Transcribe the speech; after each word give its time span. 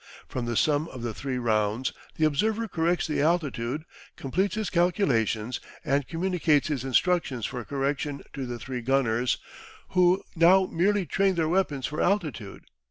From 0.27 0.47
the 0.47 0.57
sum 0.57 0.87
of 0.87 1.03
the 1.03 1.13
three 1.13 1.37
rounds 1.37 1.93
the 2.15 2.25
observer 2.25 2.67
corrects 2.67 3.05
the 3.05 3.21
altitude, 3.21 3.85
completes 4.15 4.55
his 4.55 4.71
calculations, 4.71 5.59
and 5.85 6.07
communicates 6.07 6.69
his 6.69 6.83
instructions 6.83 7.45
for 7.45 7.63
correction 7.63 8.23
to 8.33 8.47
the 8.47 8.57
three 8.57 8.81
gunners, 8.81 9.37
who 9.89 10.23
now 10.35 10.65
merely 10.71 11.05
train 11.05 11.35
their 11.35 11.47
weapons 11.49 11.85
for 11.85 12.01
altitude. 12.01 12.63